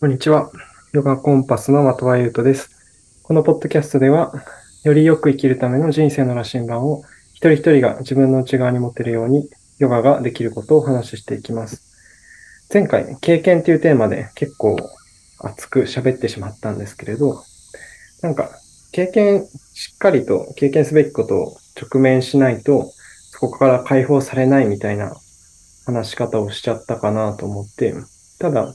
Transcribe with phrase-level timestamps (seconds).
[0.00, 0.50] こんにちは。
[0.92, 2.70] ヨガコンパスの的場優斗です。
[3.22, 4.32] このポッドキャストでは、
[4.82, 7.02] よりよく生きるための人生の羅針盤を
[7.34, 11.82] 一人一人が自分の内側に持てるように、ヨガができることをお話ししていきます。
[12.72, 14.78] 前回、経験というテーマで結構
[15.38, 17.44] 熱く喋ってしまったんですけれど、
[18.22, 18.48] なんか、
[18.92, 22.90] 経験、しっかりと経験すべきことを直面しないと、
[23.32, 25.14] そこから解放されないみたいな
[25.84, 27.92] 話し方をしちゃったかなと思って、
[28.38, 28.74] ただ、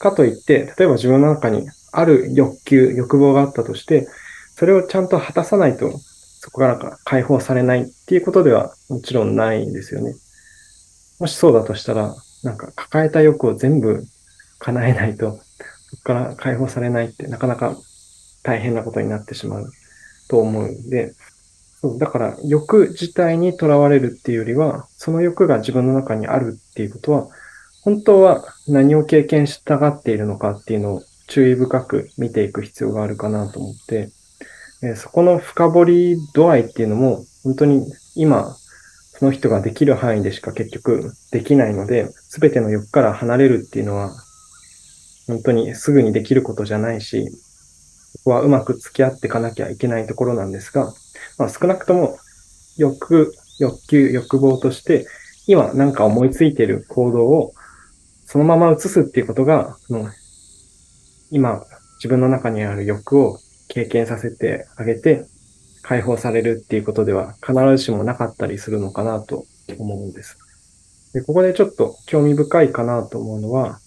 [0.00, 4.08] かといって、例えば自分の中にある欲求、欲望があったとして、
[4.56, 5.92] それをちゃんと果たさないと、
[6.40, 10.14] そこから解放されないっていうことではもちろんないんですよね。
[11.18, 14.02] もしそうだとしたら、なんか抱えた欲を全部
[14.58, 15.38] 叶えないと、
[15.90, 17.76] そこから解放されないってなかなか
[18.42, 19.70] 大変なことになってしまう
[20.28, 21.12] と思うんで、
[21.82, 27.28] そうだから欲自体にとらわれるっていうよりは、その欲が自分の中にあるっていうことは、
[27.82, 34.10] 本当は何を経験したがっているのかっていうのを注意深く見ていく必要があるかなと思って、
[34.82, 38.54] えそこの深掘り度合いっていうのも本当に今
[39.20, 44.12] その人ができる範囲でしか結局できないので、すべての欲から離れるっていうのは
[45.26, 47.26] 本当にすぐにできることじゃないし、
[48.24, 50.92] ここはうまく付き合っていかなきゃいけないところなんですが、
[51.38, 52.18] まあ、少なくとも
[52.76, 55.06] 欲、欲求、欲望として
[55.46, 57.52] 今なんか思いついている行動を
[58.30, 60.12] そのまま移すっていうことが、もう、
[61.32, 61.64] 今、
[61.96, 65.26] 自分の中にある欲を経験させてあげて、
[65.82, 69.46] 解放されるっていうことでは必ずしもなかったりするのかなと
[69.80, 70.38] 思うんです。
[71.12, 73.80] で、ここでちょっと興味深いかなと思うのは、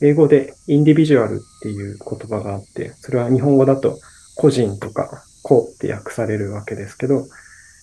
[0.00, 3.98] 英語でインディビジュアルっていう言葉があって、それは日本語だと
[4.36, 7.26] 個人とか個って訳されるわけですけど、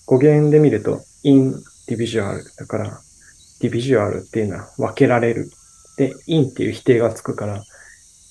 [0.06, 1.52] 語源で見るとイン
[1.88, 3.02] ディビジュアルだから、
[3.60, 5.52] ディビジュアルっていうのは分けられる
[6.00, 7.62] で、インっていう否定がつくから、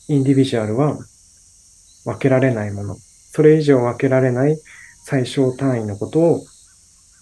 [0.09, 0.97] インディビジュアルは
[2.07, 2.97] 分けられないもの。
[3.31, 4.59] それ以上分けられない
[5.05, 6.47] 最小単位のことを、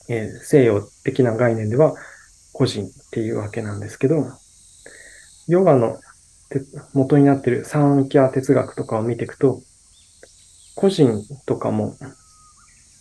[0.08, 1.96] えー、西洋的な概念では
[2.52, 4.24] 個人っていうわけなんですけど、
[5.48, 5.98] ヨガの
[6.94, 9.62] 元になってるサーンキャ哲学とかを見ていくと、
[10.76, 11.96] 個人とかも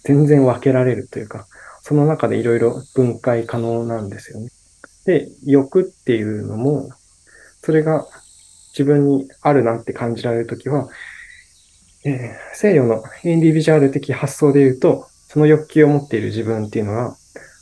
[0.04, 1.46] 全然分けられるというか、
[1.84, 4.50] その中でいろいろ分解可能なんですよね。
[5.06, 6.90] で、欲っていうのも、
[7.66, 8.06] それが
[8.78, 10.88] 自分にあるなって感じられるときは、
[12.06, 17.18] えー、西洋のインディビジュアル的発想で言うと、その欲求を持っている自分っていうのは、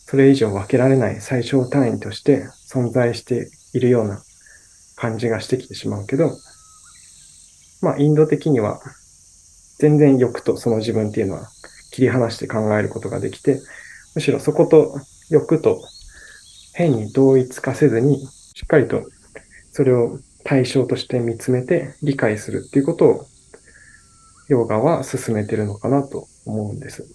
[0.05, 4.21] それ以上分けられない最小単位として存在しているような
[4.97, 6.31] 感じがしてきてしまうけど、
[7.81, 8.81] まあ、インド的には、
[9.79, 11.47] 全然欲とその自分っていうのは
[11.91, 13.61] 切り離して考えることができて、
[14.15, 14.99] むしろそこと
[15.29, 15.81] 欲と
[16.73, 19.03] 変に同一化せずに、しっかりと
[19.73, 23.25] それを対象として見つめて理解するっていうことを、
[24.47, 27.05] ヨガは進めてるのかなと思うんです。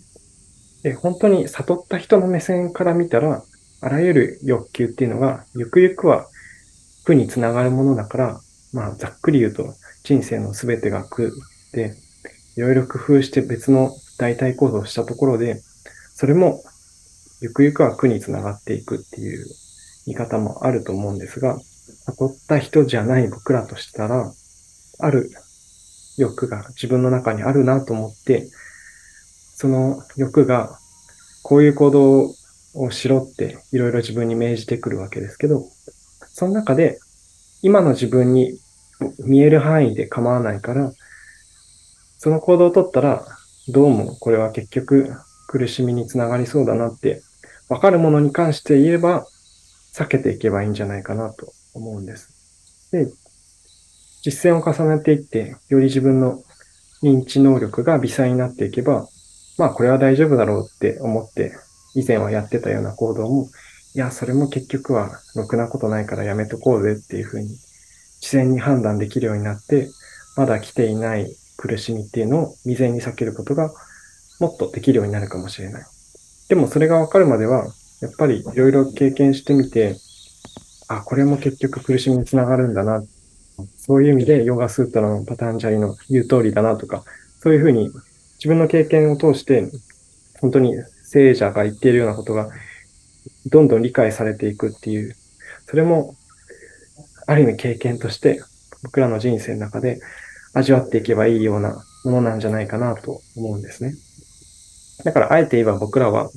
[0.83, 3.43] で、本当に悟った人の目線から見たら、
[3.81, 6.27] あらゆる欲求っていうのが、ゆくゆくは
[7.05, 8.41] 苦につながるものだから、
[8.73, 11.33] まあ、ざっくり言うと、人生の全てが苦
[11.73, 11.95] で、
[12.57, 15.63] いろいろ工夫して別の代替行動をしたところで、
[16.15, 16.63] それも、
[17.41, 19.47] ゆくゆくは苦につながっていくっていう
[20.07, 21.57] 言い方もあると思うんですが、
[22.09, 24.33] 悟った人じゃない僕らとしたら、
[25.01, 25.31] ある
[26.17, 28.49] 欲が自分の中にあるなと思って、
[29.55, 30.79] その欲が
[31.43, 32.35] こういう行動
[32.75, 35.65] をしろっていろいろ自分に命じてくるわけですけど、
[36.27, 36.99] その中で
[37.63, 38.59] 今の自分に
[39.25, 40.93] 見える範囲で構わないから、
[42.19, 43.25] その行動を取ったら、
[43.69, 45.13] どうもこれは結局
[45.47, 47.23] 苦しみにつながりそうだなって、
[47.69, 49.27] わかるものに関して言えば、
[49.95, 52.29] 避けていけばいいんじゃないかなと思うんです。
[52.93, 53.09] で、
[54.23, 56.43] 実践を重ねていって、より自分の
[57.03, 59.07] 認知能力が微細になっていけば、
[59.57, 61.53] まあこれは大丈夫だろうって思って、
[61.95, 63.49] 以前はやってたような行動も、
[63.95, 67.49] いや、それも結局はろくなことないからやめとこうぜっていうふうに、
[68.21, 69.89] 自然に判断できるようになって、
[70.37, 73.73] まだ来ていない苦しみっていうのを未然に避けることが
[74.39, 75.83] もっとできるようになるかもしれない。
[76.49, 77.67] でもそれがわかるまでは、
[78.01, 79.97] やっぱりいろいろ経験してみて、
[80.89, 83.05] あ、これも結局苦しみにつながるんだな。
[83.77, 87.05] そういう意味でヨガスートラのパタンジャリの言う通りだなとか、
[87.41, 87.91] そういうふうに
[88.39, 89.71] 自分の経験を通して、
[90.41, 92.51] 本当に聖者が言っているようなことが
[93.47, 95.15] どんどん理解されていくっていう、
[95.67, 96.15] それも
[97.27, 98.41] ある意味経験として
[98.83, 100.01] 僕らの人生の中で
[100.55, 103.95] 味わっていけばいいようなものなんじゃないかなと思うんですね。
[105.05, 106.31] だからあえて言えば僕らは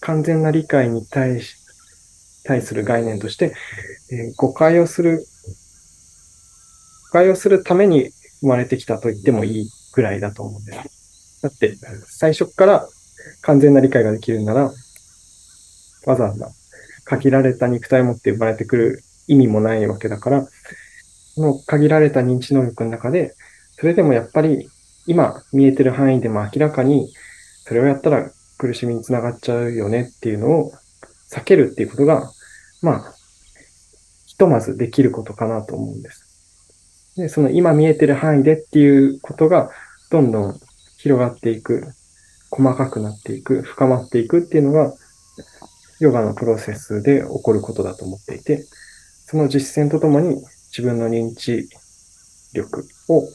[0.00, 1.61] 完全な理解に対し
[2.44, 3.54] 対する概念として、
[4.10, 5.24] え、誤解をする
[7.12, 8.10] 誤解をするために
[8.40, 11.42] 生まれてきたと言ってもいいぐらいだと思うんです。
[11.42, 12.88] だって、最初から
[13.42, 14.72] 完全な理解ができるなら、
[16.06, 16.48] わざわざ
[17.04, 20.48] 限られた肉体を持って生まれてくる意味もないわけだから、こ
[21.42, 23.34] の限られた認知能力の中で、
[23.78, 24.68] それでもやっぱり
[25.06, 27.12] 今見えてる範囲でも明らかに、
[27.64, 30.72] それをやったら苦しみにつながっちゃうよねっていうのを
[31.32, 32.30] 避けるっていうことが、
[32.82, 33.14] まあ、
[34.26, 36.32] ひとまずできることかなと思うんです。
[37.16, 39.70] で、その今見えてる範囲でっていうことが、
[40.10, 40.60] どんどん
[40.98, 41.88] 広がっていく、
[42.50, 44.92] 細かくなっていく、深まっていくっていうのが、
[46.00, 48.64] ヨガのプロセスで起こることだと思っていて、
[49.26, 50.36] その実践とともに
[50.76, 51.68] 自分の認知
[52.54, 53.28] 力を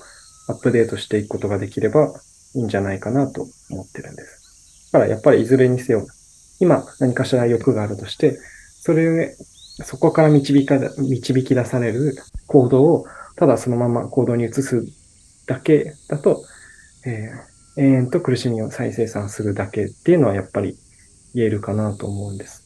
[0.50, 2.14] アップデートしていくことができれば
[2.56, 4.92] いいんじゃないかなと思ってるんです。
[4.92, 6.06] だからやっぱりいずれにせよ、
[6.60, 8.40] 今何かしら欲があるとして、
[8.82, 9.30] それを、
[9.84, 12.16] そこから導か、導き出される
[12.48, 13.06] 行動を
[13.38, 14.84] ただそのまま行動に移す
[15.46, 16.44] だけだと、
[17.06, 20.76] えー、延々と苦しみを再生産するだけっていうのはやっぱり
[21.36, 22.66] 言えるかなと思うんです。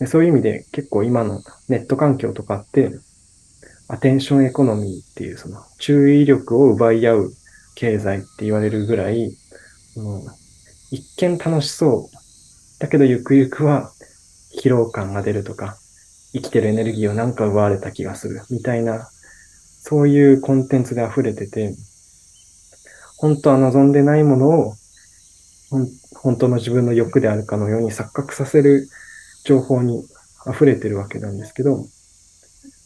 [0.00, 2.90] でそういう意味で結構今のネット環境とかって、
[3.86, 7.32] アテンションエコノミーっていうその注意力を奪い合う
[7.74, 9.30] 経済って言われるぐらい、
[9.96, 10.22] もう
[10.90, 12.16] 一見楽しそう。
[12.78, 13.92] だけどゆくゆくは
[14.62, 15.76] 疲労感が出るとか、
[16.32, 19.08] 生きてるエネルギーをなんか奪われた気がするみたいな
[19.88, 21.74] そういうコンテンツで溢れてて、
[23.16, 24.74] 本当は望んでないものを、
[26.14, 28.86] 本当の自分の欲であるかのように錯覚させる
[29.44, 30.04] 情報に
[30.46, 31.86] 溢れてるわけなんですけど、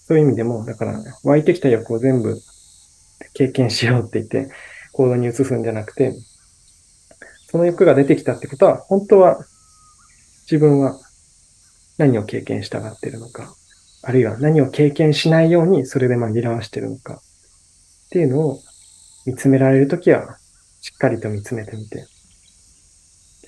[0.07, 2.39] そういう意味でも、だから湧いてきた欲を全部
[3.35, 4.53] 経験しようって言って
[4.93, 6.15] 行動に移すんじゃなくて、
[7.51, 9.45] その欲が出てきたってことは、本当は
[10.43, 10.99] 自分は
[11.99, 13.55] 何を経験したがってるのか、
[14.03, 17.19] あるいは何を経験しないようにそれで紛らわしてるのかっ
[18.11, 18.61] ていうのを
[19.27, 20.39] 見つめられるときは
[20.81, 22.07] しっかりと見つめてみて。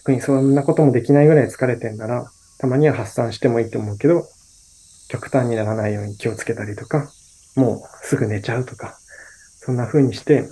[0.05, 4.26] 逆にそんなこともできないぐらい疲れてんなら、たまには発散してもいいと思うけど、
[5.08, 7.11] 極端にならないように気をつけたりとか、
[7.56, 8.99] もうすぐ寝ちゃうとか、
[9.61, 10.47] そんな風にして、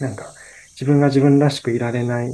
[0.00, 0.34] なんか
[0.72, 2.30] 自分が自分らしくいられない、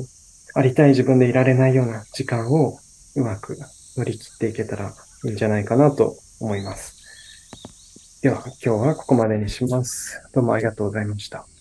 [0.55, 2.79] ありたい自分でいられないような時間を
[3.19, 3.59] うまく
[3.97, 4.95] 乗り切っていけたら
[5.25, 8.21] いいんじゃないかなと思います。
[8.23, 10.23] では、今日はここまでにします。
[10.33, 11.58] どうもありがとうございました。